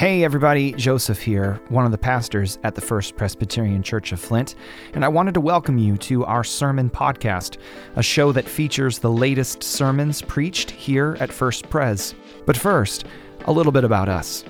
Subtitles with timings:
[0.00, 4.54] Hey everybody, Joseph here, one of the pastors at the First Presbyterian Church of Flint,
[4.94, 7.58] and I wanted to welcome you to our sermon podcast,
[7.96, 12.14] a show that features the latest sermons preached here at First Pres.
[12.46, 13.04] But first,
[13.44, 14.42] a little bit about us.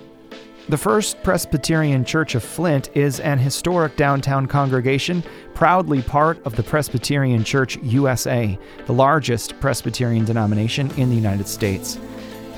[0.68, 5.24] The First Presbyterian Church of Flint is an historic downtown congregation,
[5.54, 8.56] proudly part of the Presbyterian Church USA,
[8.87, 11.98] the largest Presbyterian denomination in the United States.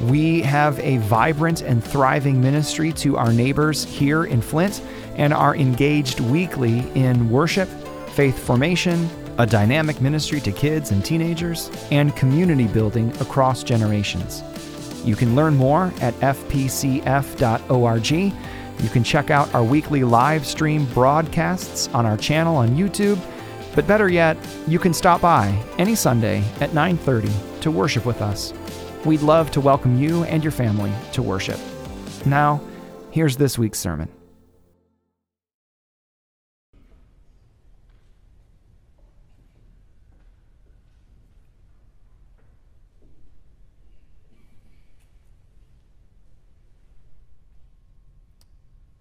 [0.03, 4.83] We have a vibrant and thriving ministry to our neighbors here in Flint
[5.15, 7.69] and are engaged weekly in worship,
[8.09, 14.43] faith formation, a dynamic ministry to kids and teenagers, and community building across generations.
[15.05, 18.11] You can learn more at fpcf.org.
[18.11, 23.21] You can check out our weekly live stream broadcasts on our channel on YouTube.
[23.75, 28.53] But better yet, you can stop by any Sunday at 9:30 to worship with us.
[29.05, 31.59] We'd love to welcome you and your family to worship.
[32.25, 32.61] Now,
[33.11, 34.09] here's this week's sermon.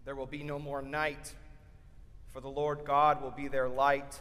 [0.03, 1.31] There will be no more night,
[2.33, 4.19] for the Lord God will be their light,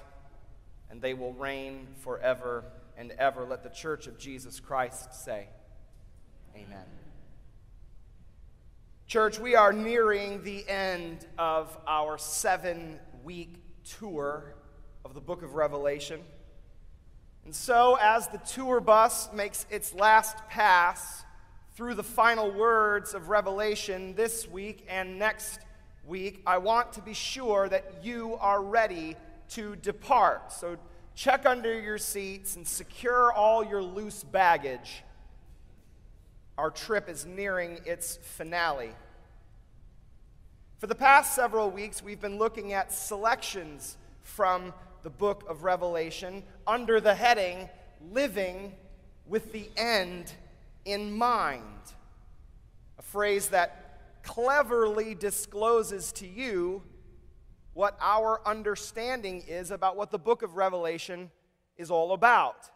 [0.90, 2.64] and they will reign forever
[2.98, 3.46] and ever.
[3.46, 5.48] Let the church of Jesus Christ say,
[6.56, 6.84] Amen.
[9.06, 13.54] Church, we are nearing the end of our seven week
[13.98, 14.54] tour
[15.04, 16.20] of the book of Revelation.
[17.44, 21.24] And so, as the tour bus makes its last pass
[21.74, 25.60] through the final words of Revelation this week and next
[26.06, 29.16] week, I want to be sure that you are ready
[29.50, 30.52] to depart.
[30.52, 30.76] So,
[31.14, 35.02] check under your seats and secure all your loose baggage
[36.60, 38.90] our trip is nearing its finale.
[40.76, 46.42] For the past several weeks, we've been looking at selections from the book of Revelation
[46.66, 47.70] under the heading
[48.12, 48.74] Living
[49.26, 50.34] with the End
[50.84, 51.64] in Mind.
[52.98, 56.82] A phrase that cleverly discloses to you
[57.72, 61.30] what our understanding is about what the book of Revelation
[61.78, 62.68] is all about.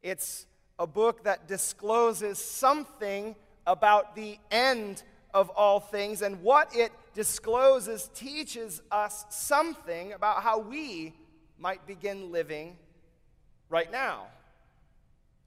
[0.00, 0.46] It's
[0.78, 3.36] a book that discloses something
[3.66, 5.02] about the end
[5.32, 11.14] of all things, and what it discloses teaches us something about how we
[11.58, 12.76] might begin living
[13.68, 14.26] right now.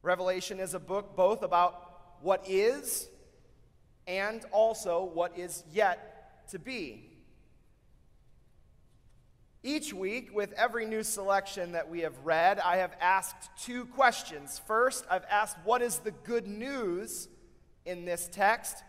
[0.02, 3.08] Revelation is a book both about what is
[4.08, 7.17] and also what is yet to be.
[9.63, 14.62] Each week, with every new selection that we have read, I have asked two questions.
[14.68, 17.28] First, I've asked, What is the good news
[17.85, 18.84] in this text?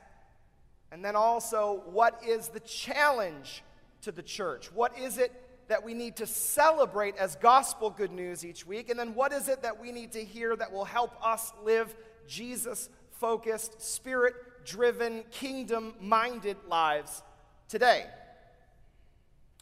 [0.92, 3.62] And then also, What is the challenge
[4.02, 4.70] to the church?
[4.72, 5.32] What is it
[5.68, 8.90] that we need to celebrate as gospel good news each week?
[8.90, 11.94] And then, what is it that we need to hear that will help us live
[12.26, 14.34] Jesus focused, spirit
[14.66, 17.22] driven, kingdom minded lives
[17.68, 18.04] today?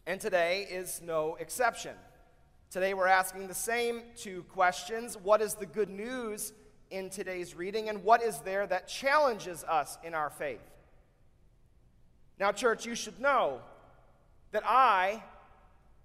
[0.06, 1.96] And today is no exception.
[2.70, 6.52] Today we're asking the same two questions What is the good news
[6.90, 10.62] in today's reading, and what is there that challenges us in our faith?
[12.38, 13.60] Now, church, you should know
[14.52, 15.24] that I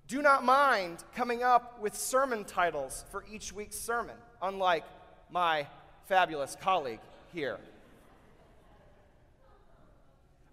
[0.07, 4.83] do not mind coming up with sermon titles for each week's sermon, unlike
[5.29, 5.67] my
[6.07, 6.99] fabulous colleague
[7.33, 7.59] here.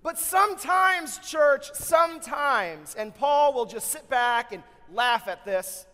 [0.03, 5.87] But sometimes, church, sometimes, and Paul will just sit back and laugh at this.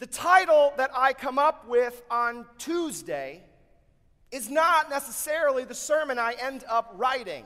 [0.00, 3.42] The title that I come up with on Tuesday
[4.32, 7.44] is not necessarily the sermon I end up writing.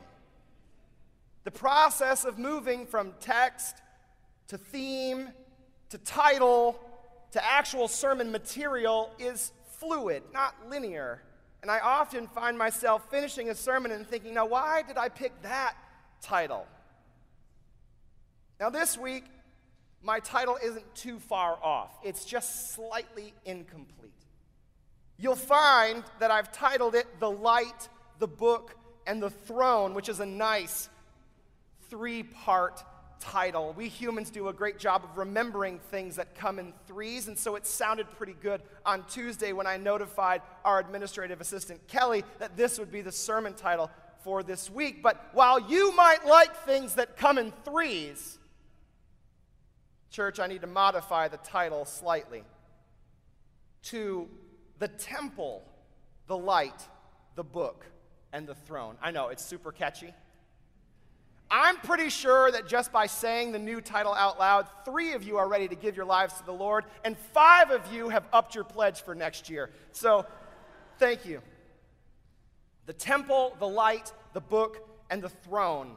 [1.44, 3.76] The process of moving from text
[4.48, 5.28] to theme
[5.90, 6.80] to title
[7.32, 11.20] to actual sermon material is fluid, not linear.
[11.66, 15.32] And I often find myself finishing a sermon and thinking, now, why did I pick
[15.42, 15.74] that
[16.22, 16.64] title?
[18.60, 19.24] Now, this week,
[20.00, 24.12] my title isn't too far off, it's just slightly incomplete.
[25.18, 27.88] You'll find that I've titled it The Light,
[28.20, 30.88] the Book, and the Throne, which is a nice
[31.90, 32.80] three part
[33.20, 33.72] title.
[33.76, 37.56] We humans do a great job of remembering things that come in threes, and so
[37.56, 42.78] it sounded pretty good on Tuesday when I notified our administrative assistant, Kelly, that this
[42.78, 43.90] would be the sermon title
[44.22, 45.02] for this week.
[45.02, 48.38] But while you might like things that come in threes,
[50.10, 52.42] church, I need to modify the title slightly
[53.84, 54.28] to
[54.78, 55.62] The Temple,
[56.26, 56.88] the Light,
[57.34, 57.86] the Book,
[58.32, 58.96] and the Throne.
[59.00, 60.12] I know, it's super catchy.
[61.50, 65.36] I'm pretty sure that just by saying the new title out loud, three of you
[65.36, 68.54] are ready to give your lives to the Lord, and five of you have upped
[68.54, 69.70] your pledge for next year.
[69.92, 70.26] So,
[70.98, 71.40] thank you.
[72.86, 75.92] The temple, the light, the book, and the throne.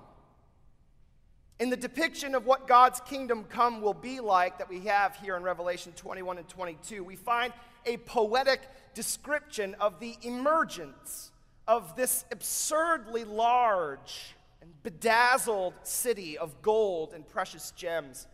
[1.59, 5.35] In the depiction of what God's kingdom come will be like that we have here
[5.35, 7.51] in Revelation 21 and 22, we find
[7.85, 8.61] a poetic
[8.93, 11.31] description of the emergence
[11.67, 18.27] of this absurdly large and bedazzled city of gold and precious gems,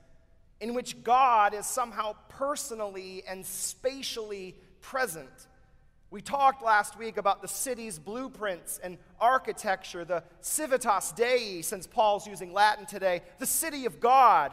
[0.60, 5.48] in which God is somehow personally and spatially present.
[6.12, 12.28] We talked last week about the city's blueprints and architecture, the civitas Dei, since Paul's
[12.28, 14.52] using Latin today, the city of God,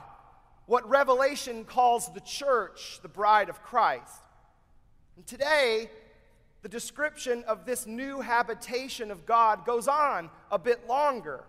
[0.67, 4.23] what Revelation calls the church, the bride of Christ.
[5.17, 5.91] And today,
[6.63, 11.45] the description of this new habitation of God goes on a bit longer.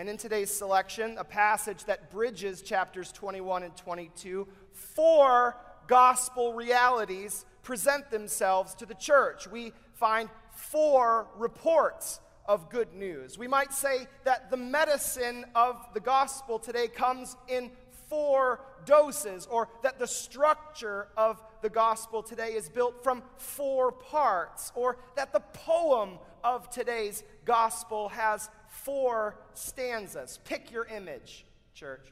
[0.00, 5.58] And in today's selection, a passage that bridges chapters 21 and 22, four
[5.88, 9.46] gospel realities present themselves to the church.
[9.46, 13.36] We find four reports of good news.
[13.36, 17.70] We might say that the medicine of the gospel today comes in
[18.08, 24.72] four doses, or that the structure of the gospel today is built from four parts,
[24.74, 28.48] or that the poem of today's gospel has
[28.84, 30.38] four stanzas.
[30.44, 31.44] Pick your image,
[31.74, 32.06] church.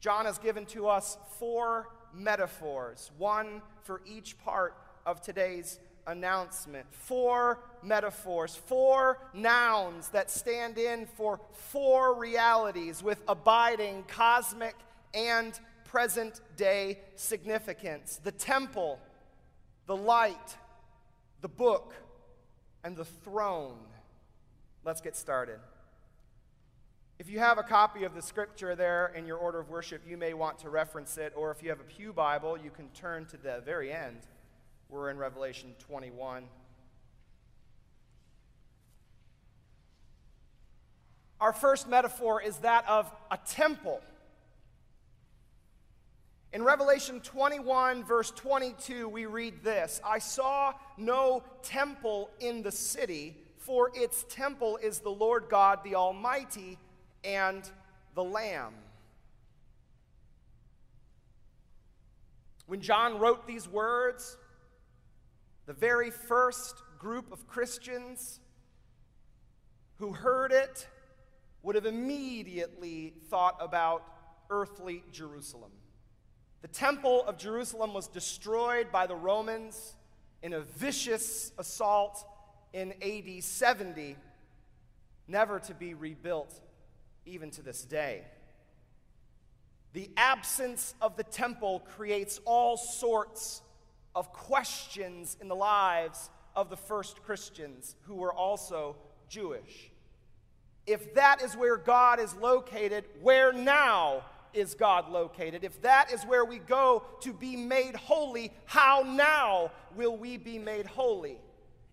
[0.00, 4.74] John has given to us four metaphors, one for each part
[5.04, 6.86] of today's announcement.
[6.90, 14.74] Four metaphors, four nouns that stand in for four realities with abiding cosmic
[15.14, 18.98] and present day significance the temple,
[19.86, 20.56] the light,
[21.40, 21.94] the book,
[22.84, 23.78] and the throne.
[24.84, 25.58] Let's get started.
[27.18, 30.16] If you have a copy of the scripture there in your order of worship, you
[30.16, 33.26] may want to reference it, or if you have a Pew Bible, you can turn
[33.26, 34.20] to the very end.
[34.88, 36.44] We're in Revelation 21.
[41.42, 44.00] Our first metaphor is that of a temple.
[46.54, 53.36] In Revelation 21, verse 22, we read this I saw no temple in the city,
[53.60, 56.78] for its temple is the Lord God, the Almighty,
[57.22, 57.68] and
[58.14, 58.74] the Lamb.
[62.66, 64.36] When John wrote these words,
[65.66, 68.40] the very first group of Christians
[69.98, 70.88] who heard it
[71.62, 74.04] would have immediately thought about
[74.48, 75.72] earthly Jerusalem.
[76.62, 79.94] The temple of Jerusalem was destroyed by the Romans
[80.42, 82.26] in a vicious assault
[82.72, 84.16] in AD 70,
[85.26, 86.60] never to be rebuilt
[87.26, 88.24] even to this day.
[89.92, 93.62] The absence of the temple creates all sorts
[94.14, 98.96] of questions in the lives of the first Christians who were also
[99.28, 99.90] Jewish.
[100.86, 105.64] If that is where God is located, where now is God located?
[105.64, 110.58] If that is where we go to be made holy, how now will we be
[110.58, 111.38] made holy?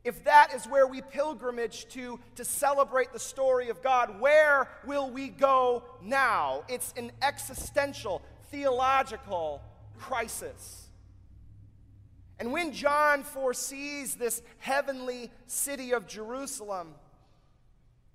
[0.07, 5.09] If that is where we pilgrimage to to celebrate the story of God, where will
[5.09, 6.63] we go now?
[6.69, 9.61] It's an existential, theological
[9.99, 10.87] crisis.
[12.39, 16.95] And when John foresees this heavenly city of Jerusalem,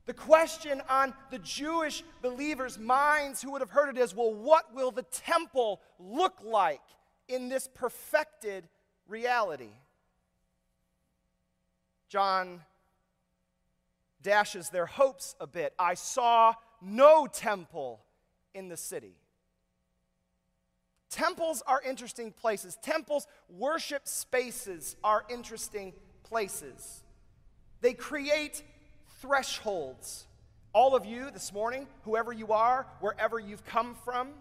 [0.07, 4.75] the question on the Jewish believers' minds who would have heard it is well, what
[4.75, 6.81] will the temple look like
[7.29, 8.67] in this perfected
[9.07, 9.75] reality?
[12.13, 12.61] John
[14.21, 15.73] dashes their hopes a bit.
[15.79, 16.53] I saw
[16.83, 18.05] no temple
[18.53, 19.15] in the city.
[21.09, 22.77] Temples are interesting places.
[22.83, 27.03] Temples, worship spaces, are interesting places.
[27.81, 28.63] They create
[29.23, 30.27] thresholds.
[30.75, 34.33] All of you this morning, whoever you are, wherever you've come from,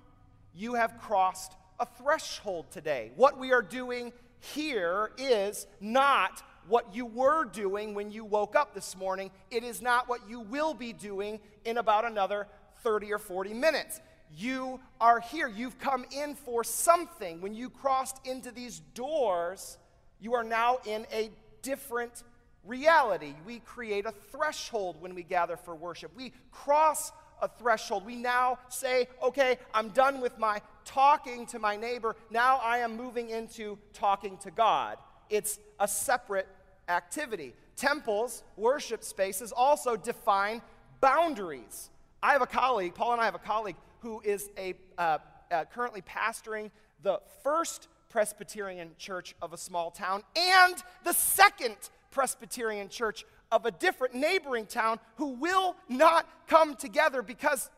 [0.53, 3.13] you have crossed a threshold today.
[3.15, 4.11] What we are doing
[4.41, 9.31] here is not what you were doing when you woke up this morning.
[9.49, 12.47] It is not what you will be doing in about another
[12.83, 13.99] 30 or 40 minutes.
[14.35, 15.47] You are here.
[15.47, 17.41] You've come in for something.
[17.41, 19.77] When you crossed into these doors,
[20.19, 22.23] you are now in a different
[22.63, 23.33] reality.
[23.45, 26.11] We create a threshold when we gather for worship.
[26.15, 28.05] We cross a threshold.
[28.05, 32.15] We now say, okay, I'm done with my talking to my neighbor.
[32.29, 34.97] Now I am moving into talking to God.
[35.31, 36.47] It's a separate
[36.89, 37.55] activity.
[37.75, 40.61] Temples, worship spaces, also define
[40.99, 41.89] boundaries.
[42.21, 45.17] I have a colleague, Paul and I have a colleague who is a, uh,
[45.49, 46.69] uh, currently pastoring
[47.01, 51.77] the first Presbyterian church of a small town and the second
[52.11, 57.69] Presbyterian church of a different neighboring town who will not come together because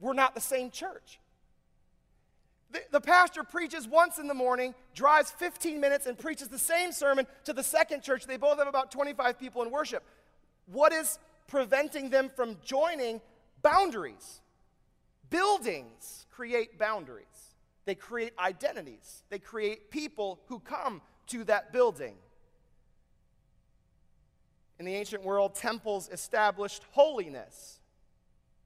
[0.00, 1.18] we're not the same church.
[2.72, 6.90] The, the, pastor preaches once in the morning, drives 15 minutes, and preaches the same
[6.90, 8.26] sermon to the second church.
[8.26, 10.02] They both have about 25 people in worship.
[10.66, 13.20] What is preventing them from joining?
[13.60, 14.40] Boundaries.
[15.28, 17.54] Buildings create boundaries,
[17.86, 22.16] they create identities, they create people who come to that building.
[24.78, 27.78] In the ancient world, temples established holiness.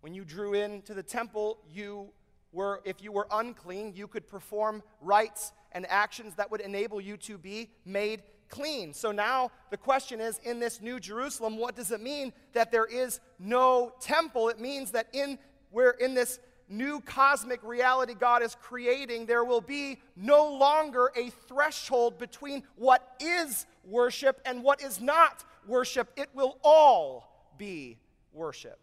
[0.01, 2.09] When you drew into the temple, you
[2.57, 7.17] were, if you were unclean, you could perform rites and actions that would enable you
[7.19, 8.95] to be made clean.
[8.95, 12.87] So now the question is in this new Jerusalem, what does it mean that there
[12.87, 14.49] is no temple?
[14.49, 15.39] It means that in
[15.71, 21.31] we're in this new cosmic reality God is creating, there will be no longer a
[21.49, 26.11] threshold between what is worship and what is not worship.
[26.17, 27.99] It will all be
[28.33, 28.79] worship.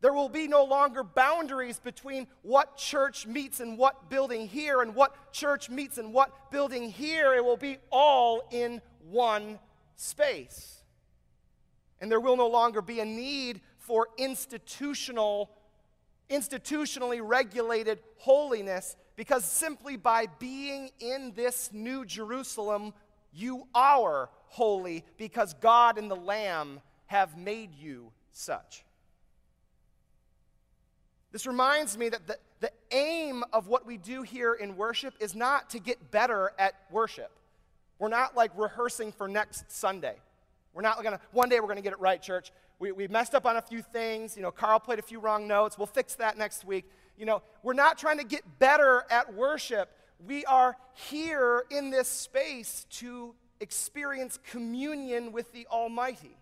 [0.00, 4.94] There will be no longer boundaries between what church meets in what building here and
[4.94, 7.34] what church meets in what building here.
[7.34, 9.58] It will be all in one
[9.96, 10.82] space.
[12.00, 15.50] And there will no longer be a need for institutional
[16.30, 22.92] institutionally regulated holiness because simply by being in this new Jerusalem
[23.32, 28.84] you are holy because God and the Lamb have made you such.
[31.30, 35.34] This reminds me that the, the aim of what we do here in worship is
[35.34, 37.30] not to get better at worship.
[37.98, 40.16] We're not like rehearsing for next Sunday.
[40.72, 42.52] We're not to, one day we're to get it right, church.
[42.78, 44.36] We, we messed up on a few things.
[44.36, 45.76] You know, Carl played a few wrong notes.
[45.76, 46.84] We'll fix that next week.
[47.18, 49.90] You know, we're not trying to get better at worship.
[50.24, 56.36] We are here in this space to experience communion with the Almighty.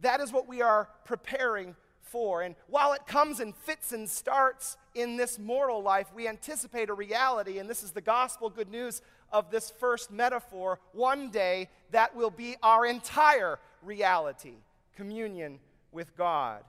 [0.00, 1.76] That is what we are preparing
[2.12, 6.94] And while it comes in fits and starts in this mortal life, we anticipate a
[6.94, 10.80] reality, and this is the gospel good news of this first metaphor.
[10.92, 14.54] One day, that will be our entire reality
[14.96, 15.60] communion
[15.92, 16.62] with God.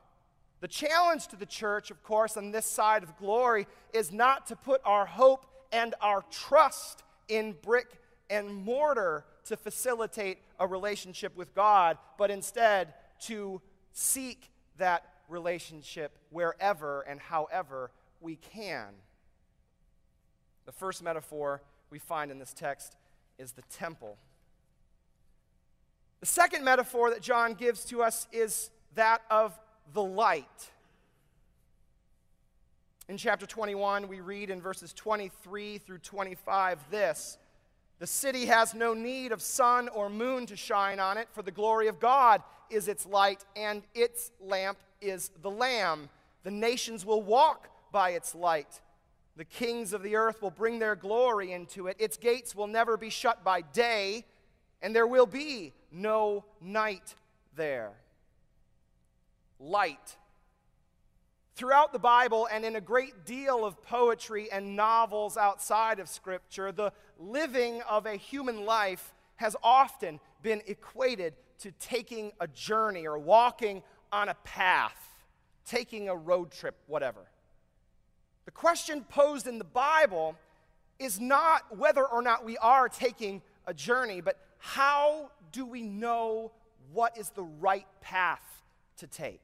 [0.61, 4.55] The challenge to the church, of course, on this side of glory, is not to
[4.55, 7.87] put our hope and our trust in brick
[8.29, 13.61] and mortar to facilitate a relationship with God, but instead to
[13.93, 18.87] seek that relationship wherever and however we can.
[20.65, 22.95] The first metaphor we find in this text
[23.37, 24.17] is the temple.
[26.19, 29.57] The second metaphor that John gives to us is that of
[29.93, 30.71] the light.
[33.07, 37.37] In chapter 21, we read in verses 23 through 25 this
[37.97, 41.51] The city has no need of sun or moon to shine on it, for the
[41.51, 46.09] glory of God is its light, and its lamp is the Lamb.
[46.43, 48.81] The nations will walk by its light.
[49.35, 51.97] The kings of the earth will bring their glory into it.
[51.99, 54.25] Its gates will never be shut by day,
[54.81, 57.15] and there will be no night
[57.55, 57.93] there.
[59.59, 60.17] Light.
[61.55, 66.71] Throughout the Bible and in a great deal of poetry and novels outside of Scripture,
[66.71, 73.19] the living of a human life has often been equated to taking a journey or
[73.19, 74.97] walking on a path,
[75.65, 77.21] taking a road trip, whatever.
[78.45, 80.35] The question posed in the Bible
[80.97, 86.51] is not whether or not we are taking a journey, but how do we know
[86.91, 88.43] what is the right path
[88.97, 89.41] to take?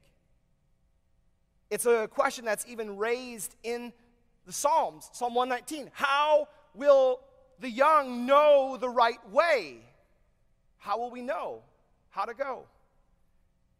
[1.70, 3.94] It's a question that's even raised in
[4.46, 5.92] the Psalms, Psalm 119.
[5.94, 7.22] How will
[7.60, 9.78] the young know the right way?
[10.78, 11.64] How will we know
[12.10, 12.66] how to go?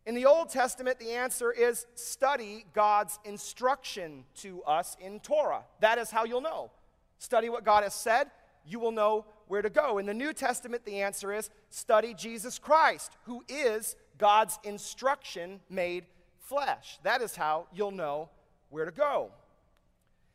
[0.06, 5.64] In the Old Testament, the answer is study God's instruction to us in Torah.
[5.80, 6.72] That is how you'll know.
[7.18, 8.30] Study what God has said,
[8.68, 9.98] you will know where to go.
[9.98, 16.06] In the New Testament, the answer is study Jesus Christ, who is God's instruction made
[16.40, 17.00] flesh.
[17.04, 18.30] That is how you'll know
[18.70, 19.32] where to go.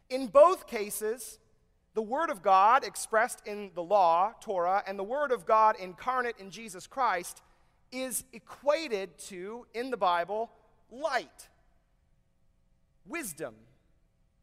[0.08, 1.38] In both cases,
[1.94, 6.36] the Word of God expressed in the law, Torah, and the Word of God incarnate
[6.38, 7.42] in Jesus Christ
[7.92, 10.50] is equated to, in the Bible,
[10.90, 11.48] light,
[13.06, 13.54] wisdom,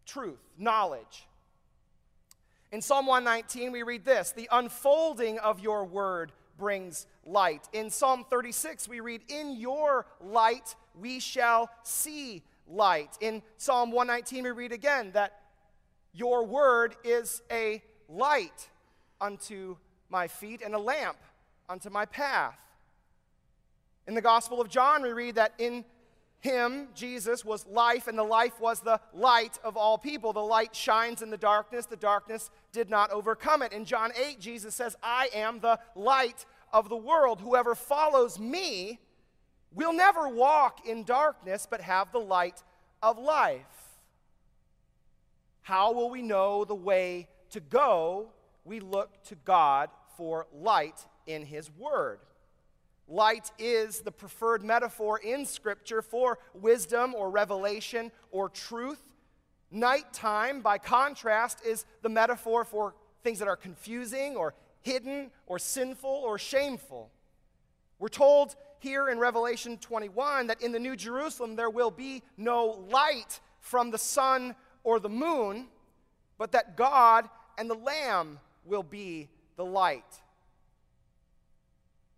[0.06, 1.28] truth, knowledge.
[2.72, 7.68] In Psalm 119, we read this The unfolding of your word brings light.
[7.72, 13.18] In Psalm 36, we read, In your light we shall see light.
[13.22, 15.40] In Psalm 119, we read again that
[16.14, 18.70] your word is a light
[19.22, 19.78] unto
[20.10, 21.18] my feet and a lamp
[21.70, 22.58] unto my path.
[24.08, 25.84] In the Gospel of John, we read that in
[26.40, 30.34] him, Jesus, was life, and the life was the light of all people.
[30.34, 33.74] The light shines in the darkness, the darkness did not overcome it.
[33.74, 37.42] In John 8, Jesus says, I am the light of the world.
[37.42, 39.00] Whoever follows me
[39.74, 42.64] will never walk in darkness, but have the light
[43.02, 43.62] of life.
[45.64, 48.30] How will we know the way to go?
[48.64, 52.20] We look to God for light in His Word.
[53.08, 59.02] Light is the preferred metaphor in Scripture for wisdom or revelation or truth.
[59.72, 66.10] Nighttime, by contrast, is the metaphor for things that are confusing or hidden or sinful
[66.10, 67.10] or shameful.
[68.00, 72.86] We're told here in Revelation 21 that in the New Jerusalem there will be no
[72.90, 75.68] light from the sun or the moon,
[76.38, 80.22] but that God and the Lamb will be the light.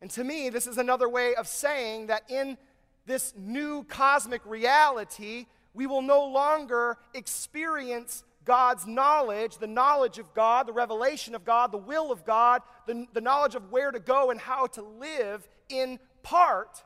[0.01, 2.57] And to me, this is another way of saying that in
[3.05, 10.67] this new cosmic reality, we will no longer experience God's knowledge, the knowledge of God,
[10.67, 14.31] the revelation of God, the will of God, the, the knowledge of where to go
[14.31, 16.83] and how to live in part,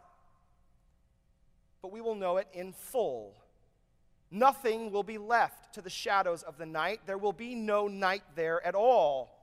[1.81, 3.35] but we will know it in full.
[4.31, 7.01] Nothing will be left to the shadows of the night.
[7.05, 9.42] There will be no night there at all.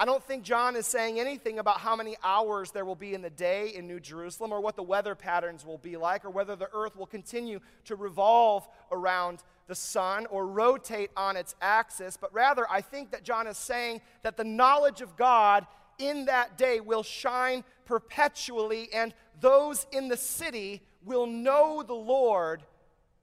[0.00, 3.22] I don't think John is saying anything about how many hours there will be in
[3.22, 6.54] the day in New Jerusalem or what the weather patterns will be like or whether
[6.54, 12.16] the earth will continue to revolve around the sun or rotate on its axis.
[12.16, 15.66] But rather, I think that John is saying that the knowledge of God
[15.98, 22.62] in that day will shine perpetually, and those in the city will know the Lord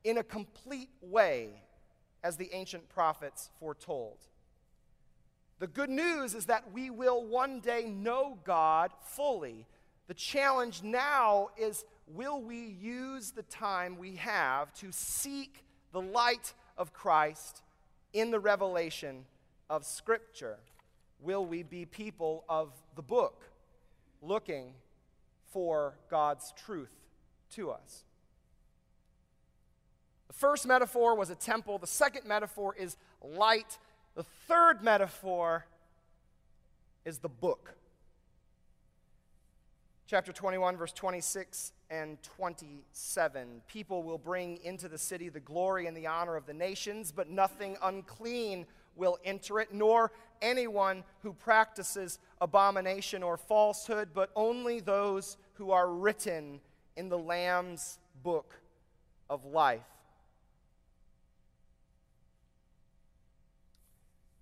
[0.04, 1.62] in a complete way,
[2.22, 4.18] as the ancient prophets foretold.
[5.60, 9.66] The good news is that we will one day know God fully.
[10.08, 15.64] The challenge now is will we use the time we have to seek
[15.94, 17.62] the light of Christ
[18.14, 19.26] in the revelation
[19.70, 20.58] of Scripture?
[21.22, 23.44] Will we be people of the book
[24.22, 24.74] looking
[25.52, 26.94] for God's truth
[27.52, 28.04] to us?
[30.28, 33.78] The first metaphor was a temple, the second metaphor is light
[34.16, 35.66] the third metaphor
[37.04, 37.76] is the book.
[40.08, 43.62] Chapter 21, verse 26 and 27.
[43.68, 47.30] People will bring into the city the glory and the honor of the nations, but
[47.30, 55.38] nothing unclean will enter it, nor anyone who practices abomination or falsehood, but only those
[55.54, 56.60] who are written
[56.96, 58.54] in the Lamb's book
[59.30, 59.82] of life.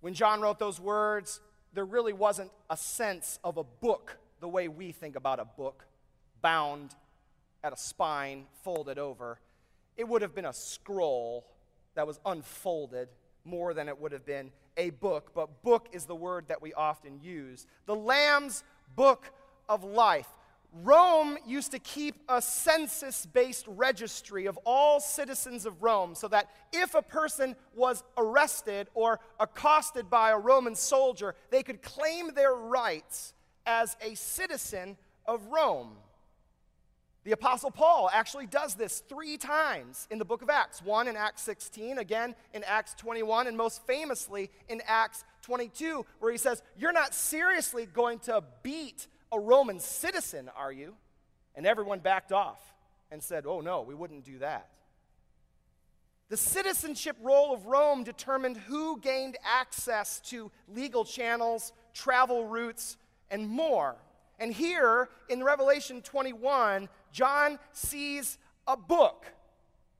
[0.03, 1.39] When John wrote those words,
[1.71, 5.85] there really wasn't a sense of a book the way we think about a book,
[6.41, 6.93] bound
[7.63, 9.39] at a spine, folded over.
[9.95, 11.45] It would have been a scroll
[11.95, 13.07] that was unfolded
[13.45, 16.73] more than it would have been a book, but book is the word that we
[16.73, 17.65] often use.
[17.85, 18.65] The Lamb's
[18.97, 19.31] book
[19.69, 20.27] of life.
[20.81, 26.49] Rome used to keep a census based registry of all citizens of Rome so that
[26.71, 32.53] if a person was arrested or accosted by a Roman soldier, they could claim their
[32.53, 33.33] rights
[33.67, 35.91] as a citizen of Rome.
[37.23, 41.15] The Apostle Paul actually does this three times in the book of Acts one in
[41.15, 46.63] Acts 16, again in Acts 21, and most famously in Acts 22, where he says,
[46.77, 50.93] You're not seriously going to beat a Roman citizen, are you?
[51.55, 52.59] And everyone backed off
[53.11, 54.69] and said, Oh, no, we wouldn't do that.
[56.29, 62.97] The citizenship roll of Rome determined who gained access to legal channels, travel routes,
[63.29, 63.97] and more.
[64.39, 69.25] And here in Revelation 21, John sees a book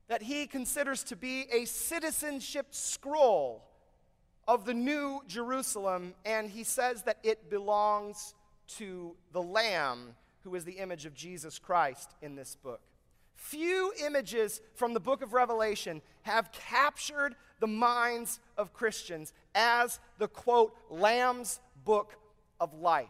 [0.07, 3.63] that he considers to be a citizenship scroll
[4.47, 8.33] of the new Jerusalem, and he says that it belongs
[8.77, 12.81] to the Lamb, who is the image of Jesus Christ in this book.
[13.35, 20.27] Few images from the book of Revelation have captured the minds of Christians as the
[20.27, 22.15] quote, Lamb's book
[22.59, 23.09] of life.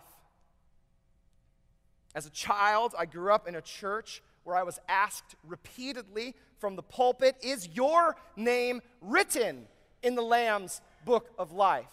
[2.16, 6.76] As a child, I grew up in a church where I was asked repeatedly from
[6.76, 9.68] the pulpit, Is your name written
[10.02, 11.86] in the Lamb's book of life?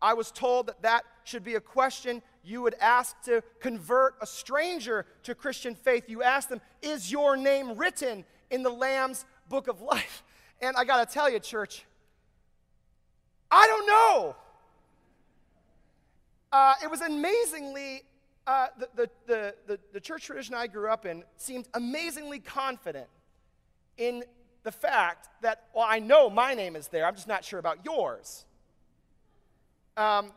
[0.00, 4.26] I was told that that should be a question you would ask to convert a
[4.26, 6.08] stranger to Christian faith.
[6.08, 10.22] You ask them, Is your name written in the Lamb's book of life?
[10.62, 11.84] And I got to tell you, church,
[13.50, 14.36] I don't know.
[16.52, 18.04] Uh, it was amazingly,
[18.46, 23.08] uh, the, the, the, the, the church tradition I grew up in seemed amazingly confident
[23.98, 24.22] in
[24.62, 27.84] the fact that, well, I know my name is there, I'm just not sure about
[27.84, 28.44] yours.
[29.96, 30.32] Um,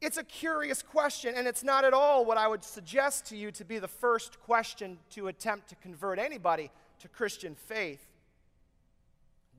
[0.00, 3.50] it's a curious question, and it's not at all what I would suggest to you
[3.52, 6.70] to be the first question to attempt to convert anybody
[7.00, 8.06] to Christian faith.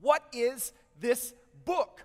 [0.00, 1.34] What is this
[1.66, 2.04] book?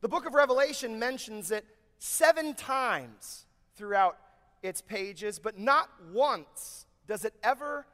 [0.00, 1.64] The book of Revelation mentions it
[1.98, 4.18] seven times throughout
[4.62, 7.86] its pages, but not once does it ever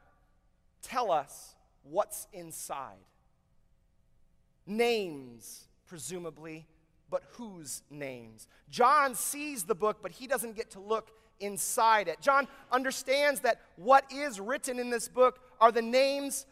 [0.81, 2.97] tell us what's inside.
[4.67, 6.67] Names, presumably,
[7.13, 8.49] but whose names?
[8.71, 12.21] John sees the book, but he doesn't get to look inside it.
[12.23, 16.47] John understands that what is written in this book are the names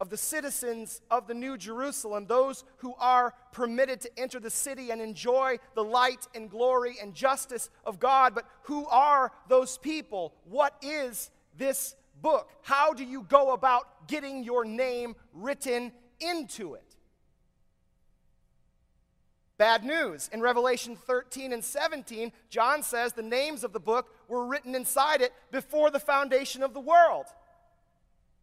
[0.00, 4.90] of the citizens of the New Jerusalem, those who are permitted to enter the city
[4.90, 8.36] and enjoy the light and glory and justice of God.
[8.36, 10.32] But who are those people?
[10.44, 12.50] What is this book?
[12.62, 16.83] How do you go about getting your name written into it?
[19.56, 20.28] Bad news.
[20.32, 25.20] In Revelation 13 and 17, John says the names of the book were written inside
[25.20, 27.26] it before the foundation of the world.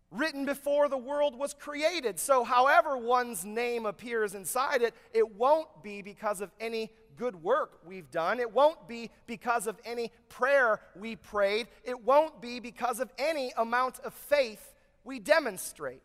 [0.10, 2.18] Written before the world was created.
[2.18, 7.80] So, however one's name appears inside it, it won't be because of any good work
[7.86, 8.40] we've done.
[8.40, 11.68] It won't be because of any prayer we prayed.
[11.84, 16.02] It won't be because of any amount of faith we demonstrate.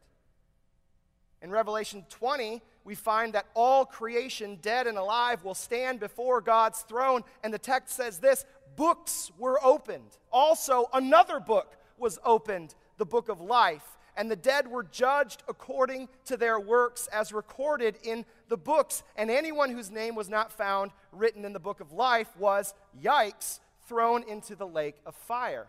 [1.42, 6.82] In Revelation 20, we find that all creation, dead and alive, will stand before God's
[6.82, 7.24] throne.
[7.42, 8.44] And the text says this
[8.76, 10.18] books were opened.
[10.32, 13.98] Also, another book was opened, the book of life.
[14.16, 19.02] And the dead were judged according to their works as recorded in the books.
[19.16, 22.72] And anyone whose name was not found written in the book of life was,
[23.02, 25.66] yikes, thrown into the lake of fire.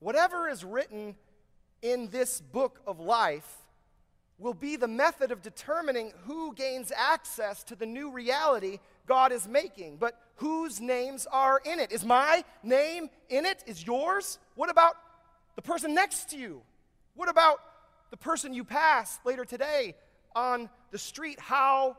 [0.00, 1.14] Whatever is written
[1.82, 3.67] in this book of life
[4.38, 9.48] will be the method of determining who gains access to the new reality God is
[9.48, 9.96] making.
[9.96, 11.90] But whose names are in it?
[11.90, 13.64] Is my name in it?
[13.66, 14.38] Is yours?
[14.54, 14.94] What about
[15.56, 16.62] the person next to you?
[17.14, 17.58] What about
[18.10, 19.96] the person you pass later today
[20.36, 21.40] on the street?
[21.40, 21.96] How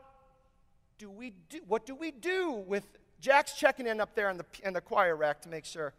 [0.98, 1.60] do we do?
[1.66, 2.84] What do we do with
[3.20, 5.92] Jack's checking in up there in the, in the choir rack to make sure?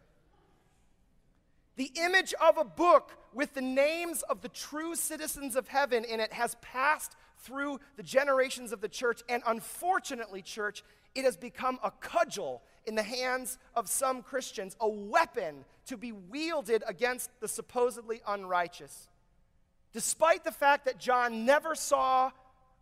[1.76, 6.20] The image of a book with the names of the true citizens of heaven in
[6.20, 9.22] it has passed through the generations of the church.
[9.28, 14.88] And unfortunately, church, it has become a cudgel in the hands of some Christians, a
[14.88, 19.08] weapon to be wielded against the supposedly unrighteous.
[19.92, 22.30] Despite the fact that John never saw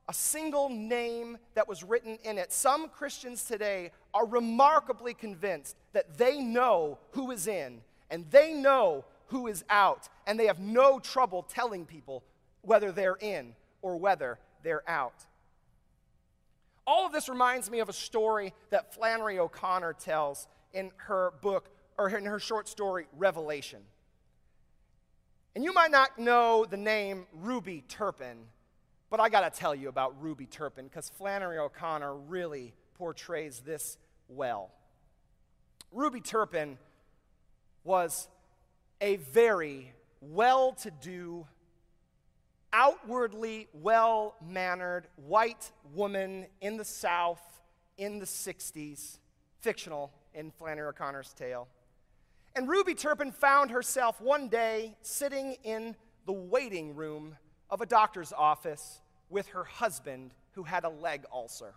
[0.08, 6.18] a single name that was written in it, some Christians today are remarkably convinced that
[6.18, 10.98] they know who is in and they know who is out, and they have no
[10.98, 12.24] trouble telling people
[12.62, 15.26] whether they're in or whether they're out.
[16.86, 21.70] All of this reminds me of a story that Flannery O'Connor tells in her book,
[21.96, 23.80] or in her short story, Revelation.
[25.54, 28.38] And you might not know the name Ruby Turpin,
[29.10, 33.98] but I got to tell you about Ruby Turpin because Flannery O'Connor really portrays this
[34.28, 34.70] well.
[35.92, 36.78] Ruby Turpin
[37.84, 38.28] was
[39.00, 41.46] a very well to do,
[42.72, 47.40] outwardly well mannered white woman in the South
[47.96, 49.18] in the 60s,
[49.60, 51.68] fictional in Flannery O'Connor's tale.
[52.54, 55.94] And Ruby Turpin found herself one day sitting in
[56.26, 57.36] the waiting room
[57.68, 61.74] of a doctor's office with her husband who had a leg ulcer.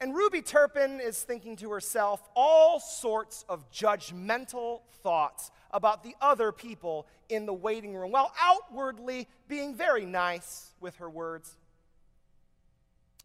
[0.00, 6.52] And Ruby Turpin is thinking to herself all sorts of judgmental thoughts about the other
[6.52, 11.56] people in the waiting room, while outwardly being very nice with her words.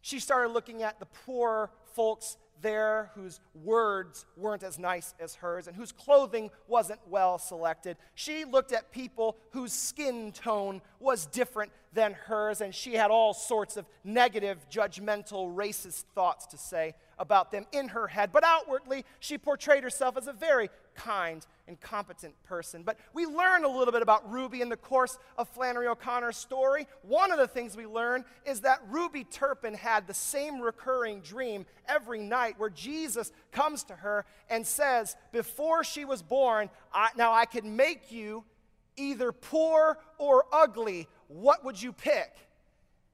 [0.02, 5.68] She started looking at the poor folks there whose words weren't as nice as hers
[5.68, 7.98] and whose clothing wasn't well selected.
[8.16, 13.36] She looked at people whose skin tone was different than hers, and she had all
[13.36, 18.32] sorts of negative, judgmental, racist thoughts to say about them in her head.
[18.34, 22.84] But outwardly, she portrayed herself as a very kind and competent person.
[22.84, 26.88] But we learn a little bit about Ruby in the course of Flannery O'Connor's story.
[27.04, 31.66] One of the things we learn is that Ruby Turpin had the same recurring dream
[31.88, 37.34] every night where Jesus comes to her and says, Before she was born, I, now
[37.34, 38.44] I could make you
[38.98, 41.08] either poor or ugly.
[41.28, 42.32] What would you pick?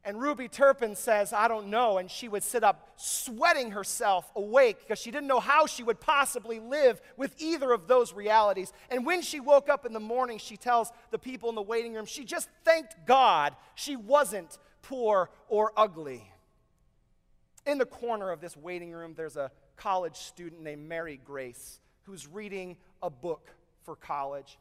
[0.05, 1.97] And Ruby Turpin says, I don't know.
[1.97, 5.99] And she would sit up sweating herself awake because she didn't know how she would
[5.99, 8.71] possibly live with either of those realities.
[8.89, 11.93] And when she woke up in the morning, she tells the people in the waiting
[11.93, 16.31] room she just thanked God she wasn't poor or ugly.
[17.65, 22.25] In the corner of this waiting room, there's a college student named Mary Grace who's
[22.25, 23.49] reading a book
[23.83, 24.57] for college.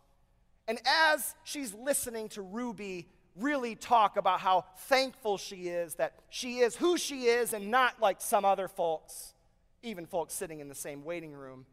[0.66, 3.09] And as she's listening to Ruby
[3.40, 8.01] really talk about how thankful she is that she is who she is and not
[8.01, 9.35] like some other folks,
[9.83, 11.66] even folks sitting in the same waiting room.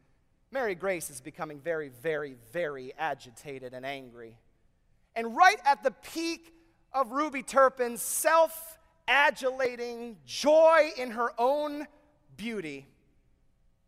[0.50, 4.38] Mary Grace is becoming very, very, very agitated and angry.
[5.14, 6.52] And right at the peak
[6.92, 11.86] of Ruby Turpin's self adulating joy in her own
[12.36, 12.86] beauty,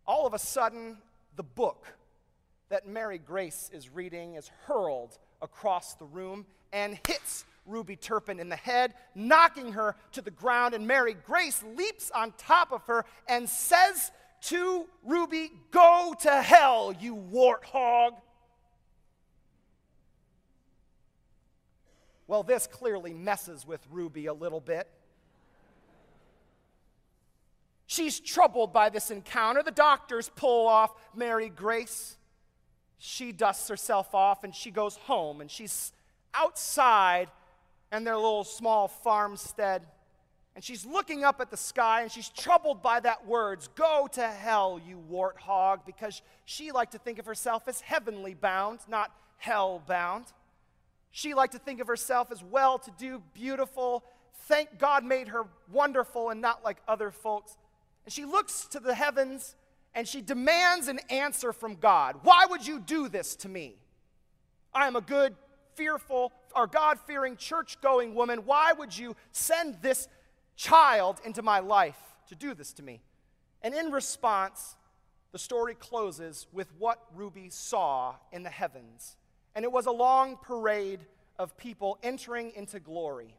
[0.07, 0.99] all of a sudden,
[1.37, 1.87] the book
[2.69, 8.49] that Mary Grace is reading is hurled across the room and hits Ruby Turpin in
[8.49, 10.75] the head, knocking her to the ground.
[10.75, 14.11] And Mary Grace leaps on top of her and says
[14.43, 18.13] to Ruby, Go to hell, you warthog.
[22.27, 24.87] Well, this clearly messes with Ruby a little bit.
[27.87, 29.63] She's troubled by this encounter.
[29.63, 32.19] The doctors pull off Mary Grace.
[32.99, 35.93] She dusts herself off and she goes home and she's
[36.35, 37.29] outside
[37.91, 39.83] and their little small farmstead.
[40.55, 44.27] And she's looking up at the sky and she's troubled by that words, Go to
[44.27, 49.83] hell, you warthog, because she liked to think of herself as heavenly bound, not hell
[49.87, 50.27] bound.
[51.11, 54.05] She liked to think of herself as well to do, beautiful.
[54.47, 57.57] Thank God made her wonderful and not like other folks.
[58.05, 59.55] And she looks to the heavens
[59.95, 62.17] and she demands an answer from God.
[62.23, 63.77] Why would you do this to me?
[64.75, 65.35] I am a good
[65.75, 70.09] fearful or God fearing church going woman, why would you send this
[70.57, 73.01] child into my life to do this to me?
[73.63, 74.77] And in response,
[75.33, 79.17] the story closes with what Ruby saw in the heavens.
[79.55, 81.01] And it was a long parade
[81.39, 83.35] of people entering into glory.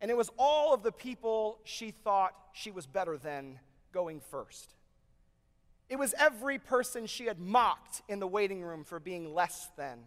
[0.00, 3.58] And it was all of the people she thought she was better than
[3.92, 4.74] going first.
[5.88, 10.00] It was every person she had mocked in the waiting room for being less than.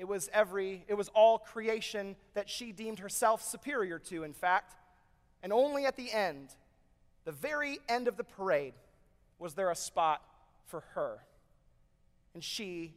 [0.00, 4.74] It was every, it was all creation that she deemed herself superior to, in fact.
[5.42, 6.54] And only at the end,
[7.26, 8.72] the very end of the parade,
[9.38, 10.22] was there a spot
[10.64, 11.18] for her.
[12.32, 12.94] And she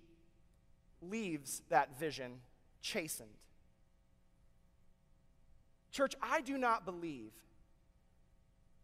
[1.02, 2.36] leaves that vision
[2.82, 3.36] chastened.
[5.92, 7.34] Church, I do not believe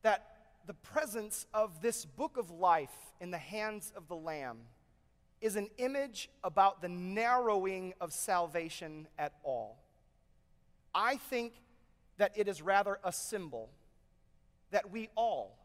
[0.02, 0.26] that
[0.68, 4.58] the presence of this book of life in the hands of the Lamb
[5.42, 9.78] is an image about the narrowing of salvation at all.
[10.94, 11.54] I think
[12.18, 13.70] that it is rather a symbol
[14.72, 15.58] that we all,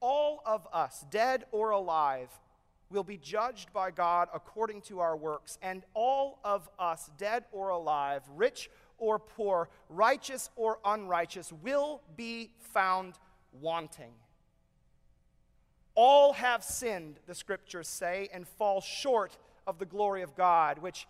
[0.00, 2.28] all of us, dead or alive,
[2.90, 7.68] will be judged by God according to our works, and all of us, dead or
[7.68, 13.14] alive, rich or poor, righteous or unrighteous, will be found
[13.60, 14.12] wanting.
[16.02, 19.36] All have sinned, the scriptures say, and fall short
[19.66, 21.06] of the glory of God, which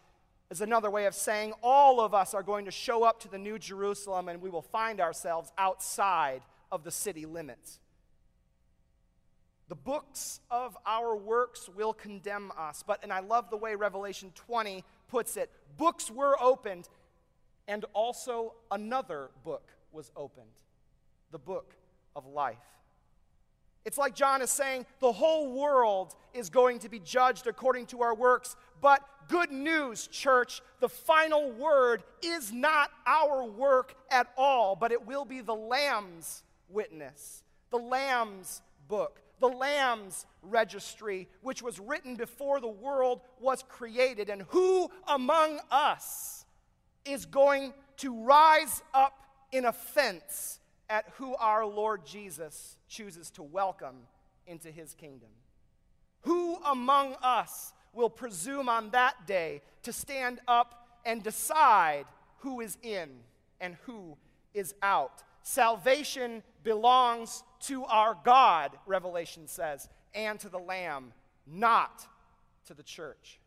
[0.51, 3.39] is another way of saying all of us are going to show up to the
[3.39, 7.79] New Jerusalem and we will find ourselves outside of the city limits.
[9.69, 12.83] The books of our works will condemn us.
[12.85, 16.89] But, and I love the way Revelation 20 puts it books were opened,
[17.69, 20.51] and also another book was opened
[21.31, 21.77] the book
[22.17, 22.57] of life.
[23.85, 28.03] It's like John is saying the whole world is going to be judged according to
[28.03, 28.57] our works.
[28.81, 35.07] But good news, church, the final word is not our work at all, but it
[35.07, 42.61] will be the Lamb's witness, the Lamb's book, the Lamb's registry, which was written before
[42.61, 44.29] the world was created.
[44.29, 46.45] And who among us
[47.05, 49.15] is going to rise up
[49.53, 50.60] in offense
[50.91, 53.97] at who our Lord Jesus chooses to welcome
[54.47, 55.29] into his kingdom.
[56.23, 62.05] Who among us will presume on that day to stand up and decide
[62.39, 63.09] who is in
[63.61, 64.19] and who
[64.53, 65.23] is out?
[65.43, 71.13] Salvation belongs to our God, Revelation says, and to the Lamb,
[71.47, 72.07] not
[72.67, 73.39] to the church.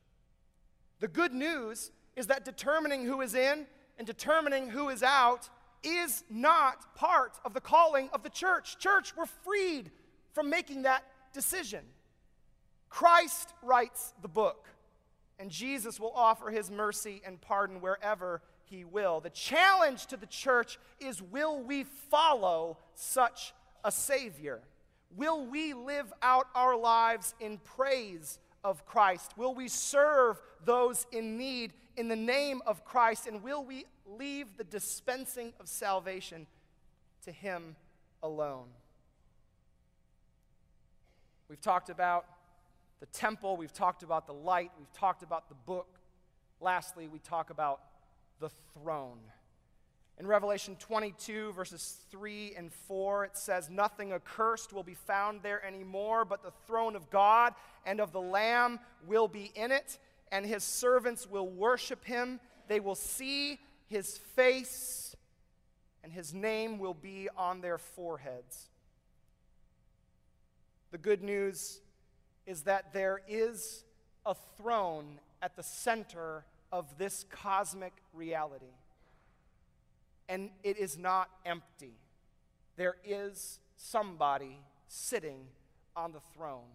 [0.99, 5.49] The good news is that determining who is in and determining who is out
[5.83, 8.77] is not part of the calling of the church.
[8.79, 9.91] Church, we're freed
[10.33, 11.81] from making that decision.
[12.89, 14.67] Christ writes the book,
[15.39, 19.19] and Jesus will offer his mercy and pardon wherever he will.
[19.19, 24.61] The challenge to the church is will we follow such a Savior?
[25.15, 29.37] Will we live out our lives in praise of Christ?
[29.37, 33.27] Will we serve those in need in the name of Christ?
[33.27, 36.47] And will we leave the dispensing of salvation
[37.25, 37.75] to Him
[38.21, 38.67] alone?
[41.49, 42.25] We've talked about
[42.99, 45.99] the temple, we've talked about the light, we've talked about the book.
[46.61, 47.81] Lastly, we talk about
[48.39, 49.19] the throne.
[50.19, 55.63] In Revelation 22, verses 3 and 4, it says, Nothing accursed will be found there
[55.65, 57.53] anymore, but the throne of God
[57.85, 59.97] and of the Lamb will be in it,
[60.31, 62.39] and his servants will worship him.
[62.67, 63.59] They will see
[63.93, 65.15] his face,
[66.03, 68.69] and his name will be on their foreheads.
[70.91, 71.79] The good news
[72.47, 73.83] is that there is
[74.25, 78.73] a throne at the center of this cosmic reality
[80.29, 81.93] and it is not empty.
[82.75, 85.47] There is somebody sitting
[85.95, 86.71] on the throne.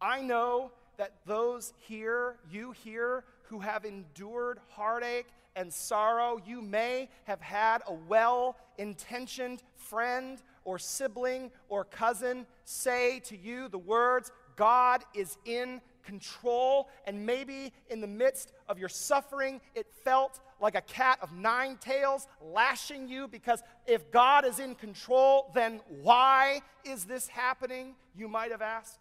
[0.00, 7.08] I know that those here, you here, who have endured heartache and sorrow, you may
[7.24, 14.30] have had a well intentioned friend or sibling or cousin say to you the words,
[14.56, 16.88] God is in control.
[17.06, 21.76] And maybe in the midst of your suffering, it felt like a cat of nine
[21.78, 27.94] tails lashing you because if God is in control, then why is this happening?
[28.16, 28.98] You might have asked.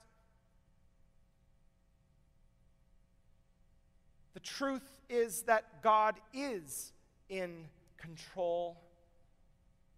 [4.34, 6.94] The truth is that God is
[7.30, 7.66] in
[7.98, 8.82] control.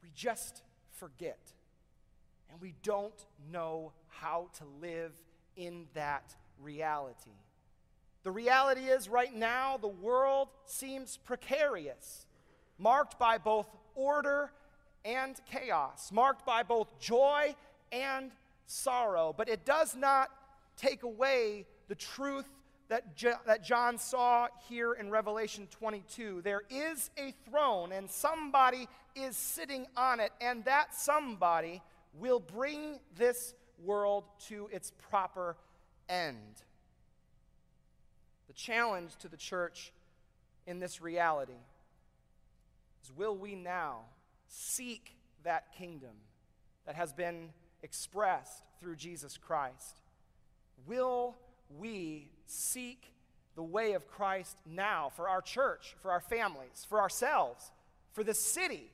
[0.02, 1.40] We just forget.
[2.52, 5.12] And we don't know how to live
[5.56, 7.32] in that reality.
[8.24, 12.26] The reality is, right now, the world seems precarious,
[12.78, 14.52] marked by both order
[15.04, 17.56] and chaos, marked by both joy
[17.92, 18.32] and
[18.66, 19.34] sorrow.
[19.36, 20.30] But it does not
[20.78, 22.50] take away the truth
[22.94, 26.42] that, that John saw here in Revelation 22.
[26.44, 31.82] There is a throne, and somebody is sitting on it, and that somebody
[32.14, 35.58] will bring this world to its proper
[36.08, 36.62] end.
[38.46, 39.92] The challenge to the church
[40.68, 41.58] in this reality
[43.04, 44.02] is will we now
[44.48, 46.16] seek that kingdom
[46.86, 47.50] that has been
[47.82, 50.00] expressed through Jesus Christ?
[50.86, 51.36] Will
[51.80, 53.14] we seek
[53.56, 57.72] the way of Christ now for our church, for our families, for ourselves,
[58.12, 58.92] for this city,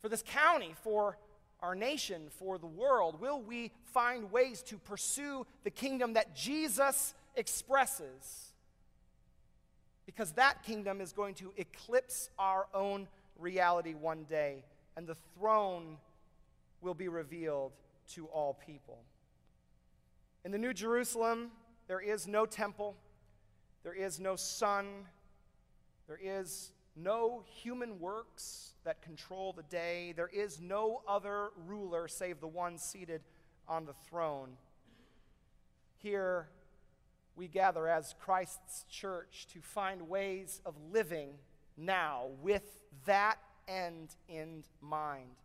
[0.00, 1.16] for this county, for
[1.60, 3.20] our nation, for the world?
[3.20, 8.52] Will we find ways to pursue the kingdom that Jesus expresses?
[10.04, 13.08] Because that kingdom is going to eclipse our own
[13.38, 14.64] reality one day,
[14.96, 15.96] and the throne
[16.80, 17.72] will be revealed
[18.12, 18.98] to all people.
[20.44, 21.50] In the New Jerusalem,
[21.88, 22.96] there is no temple,
[23.82, 25.06] there is no sun,
[26.06, 30.14] there is no human works that control the day.
[30.16, 33.22] There is no other ruler save the one seated
[33.68, 34.56] on the throne.
[35.98, 36.48] Here
[37.34, 41.30] we gather as Christ's church to find ways of living
[41.76, 45.36] now with that end in mind.